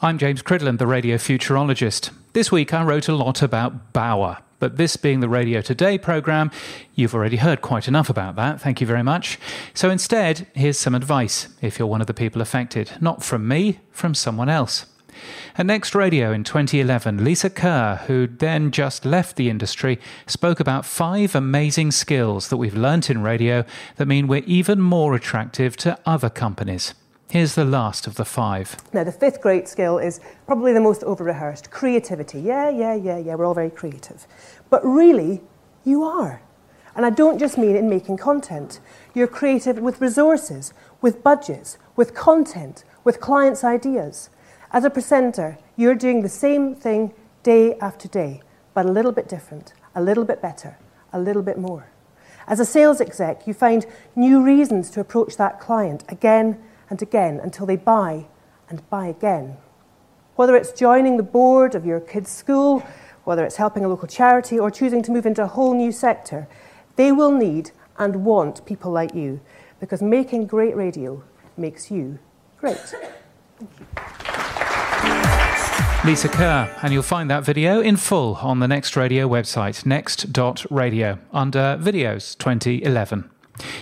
I'm 0.00 0.16
James 0.16 0.44
Cridland, 0.44 0.78
the 0.78 0.86
radio 0.86 1.16
futurologist. 1.16 2.10
This 2.32 2.52
week 2.52 2.72
I 2.72 2.84
wrote 2.84 3.08
a 3.08 3.16
lot 3.16 3.42
about 3.42 3.92
Bauer, 3.92 4.38
but 4.60 4.76
this 4.76 4.96
being 4.96 5.18
the 5.18 5.28
Radio 5.28 5.60
Today 5.60 5.98
programme, 5.98 6.52
you've 6.94 7.16
already 7.16 7.38
heard 7.38 7.62
quite 7.62 7.88
enough 7.88 8.08
about 8.08 8.36
that, 8.36 8.60
thank 8.60 8.80
you 8.80 8.86
very 8.86 9.02
much. 9.02 9.40
So 9.74 9.90
instead, 9.90 10.46
here's 10.54 10.78
some 10.78 10.94
advice 10.94 11.48
if 11.60 11.80
you're 11.80 11.88
one 11.88 12.00
of 12.00 12.06
the 12.06 12.14
people 12.14 12.40
affected. 12.40 12.92
Not 13.00 13.24
from 13.24 13.48
me, 13.48 13.80
from 13.90 14.14
someone 14.14 14.48
else. 14.48 14.86
At 15.56 15.66
Next 15.66 15.96
Radio 15.96 16.30
in 16.30 16.44
2011, 16.44 17.24
Lisa 17.24 17.50
Kerr, 17.50 18.04
who'd 18.06 18.38
then 18.38 18.70
just 18.70 19.04
left 19.04 19.34
the 19.34 19.50
industry, 19.50 19.98
spoke 20.28 20.60
about 20.60 20.86
five 20.86 21.34
amazing 21.34 21.90
skills 21.90 22.50
that 22.50 22.56
we've 22.56 22.76
learnt 22.76 23.10
in 23.10 23.20
radio 23.22 23.64
that 23.96 24.06
mean 24.06 24.28
we're 24.28 24.44
even 24.46 24.80
more 24.80 25.16
attractive 25.16 25.76
to 25.78 25.98
other 26.06 26.30
companies. 26.30 26.94
Here's 27.30 27.56
the 27.56 27.66
last 27.66 28.06
of 28.06 28.14
the 28.14 28.24
five. 28.24 28.74
Now, 28.94 29.04
the 29.04 29.12
fifth 29.12 29.42
great 29.42 29.68
skill 29.68 29.98
is 29.98 30.18
probably 30.46 30.72
the 30.72 30.80
most 30.80 31.04
over 31.04 31.24
rehearsed 31.24 31.70
creativity. 31.70 32.40
Yeah, 32.40 32.70
yeah, 32.70 32.94
yeah, 32.94 33.18
yeah, 33.18 33.34
we're 33.34 33.44
all 33.44 33.52
very 33.52 33.68
creative. 33.68 34.26
But 34.70 34.82
really, 34.82 35.42
you 35.84 36.04
are. 36.04 36.40
And 36.96 37.04
I 37.04 37.10
don't 37.10 37.38
just 37.38 37.58
mean 37.58 37.76
in 37.76 37.86
making 37.86 38.16
content. 38.16 38.80
You're 39.12 39.26
creative 39.26 39.78
with 39.78 40.00
resources, 40.00 40.72
with 41.02 41.22
budgets, 41.22 41.76
with 41.96 42.14
content, 42.14 42.84
with 43.04 43.20
clients' 43.20 43.62
ideas. 43.62 44.30
As 44.70 44.84
a 44.84 44.90
presenter, 44.90 45.58
you're 45.76 45.94
doing 45.94 46.22
the 46.22 46.30
same 46.30 46.74
thing 46.74 47.12
day 47.42 47.74
after 47.78 48.08
day, 48.08 48.40
but 48.72 48.86
a 48.86 48.90
little 48.90 49.12
bit 49.12 49.28
different, 49.28 49.74
a 49.94 50.00
little 50.00 50.24
bit 50.24 50.40
better, 50.40 50.78
a 51.12 51.20
little 51.20 51.42
bit 51.42 51.58
more. 51.58 51.90
As 52.46 52.58
a 52.58 52.64
sales 52.64 53.02
exec, 53.02 53.46
you 53.46 53.52
find 53.52 53.84
new 54.16 54.42
reasons 54.42 54.88
to 54.92 55.00
approach 55.00 55.36
that 55.36 55.60
client 55.60 56.04
again 56.08 56.58
and 56.90 57.02
again 57.02 57.40
until 57.42 57.66
they 57.66 57.76
buy 57.76 58.26
and 58.68 58.88
buy 58.90 59.06
again. 59.06 59.56
Whether 60.36 60.56
it's 60.56 60.72
joining 60.72 61.16
the 61.16 61.22
board 61.22 61.74
of 61.74 61.84
your 61.84 62.00
kid's 62.00 62.30
school, 62.30 62.86
whether 63.24 63.44
it's 63.44 63.56
helping 63.56 63.84
a 63.84 63.88
local 63.88 64.08
charity, 64.08 64.58
or 64.58 64.70
choosing 64.70 65.02
to 65.02 65.10
move 65.10 65.26
into 65.26 65.42
a 65.42 65.46
whole 65.46 65.74
new 65.74 65.92
sector, 65.92 66.48
they 66.96 67.12
will 67.12 67.32
need 67.32 67.72
and 67.98 68.24
want 68.24 68.64
people 68.64 68.90
like 68.90 69.14
you 69.14 69.40
because 69.80 70.02
making 70.02 70.46
great 70.46 70.76
radio 70.76 71.22
makes 71.56 71.90
you 71.90 72.18
great. 72.58 72.94
Lisa 76.04 76.28
Kerr, 76.28 76.74
and 76.82 76.92
you'll 76.92 77.02
find 77.02 77.28
that 77.28 77.44
video 77.44 77.80
in 77.80 77.96
full 77.96 78.36
on 78.36 78.60
the 78.60 78.68
Next 78.68 78.96
Radio 78.96 79.28
website, 79.28 79.84
next.radio, 79.84 81.18
under 81.32 81.76
Videos 81.80 82.38
2011. 82.38 83.37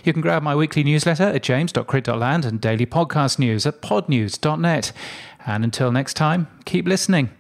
You 0.06 0.12
can 0.12 0.22
grab 0.22 0.44
my 0.44 0.54
weekly 0.54 0.84
newsletter 0.84 1.24
at 1.24 1.42
james.crid.land 1.42 2.44
and 2.44 2.60
daily 2.60 2.86
podcast 2.86 3.40
news 3.40 3.66
at 3.66 3.82
podnews.net. 3.82 4.92
And 5.44 5.64
until 5.64 5.90
next 5.90 6.14
time, 6.14 6.46
keep 6.64 6.86
listening. 6.86 7.30